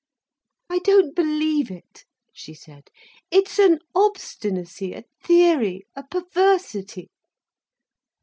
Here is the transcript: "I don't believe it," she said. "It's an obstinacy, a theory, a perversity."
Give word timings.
"I 0.67 0.79
don't 0.79 1.13
believe 1.15 1.69
it," 1.69 2.05
she 2.33 2.55
said. 2.55 2.89
"It's 3.29 3.59
an 3.59 3.81
obstinacy, 3.93 4.93
a 4.95 5.03
theory, 5.23 5.85
a 5.95 6.01
perversity." 6.01 7.11